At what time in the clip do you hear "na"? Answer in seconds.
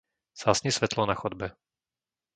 1.09-1.13